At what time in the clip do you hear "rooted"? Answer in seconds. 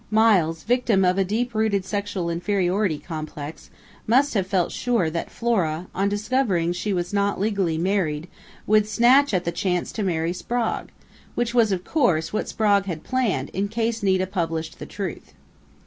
1.53-1.85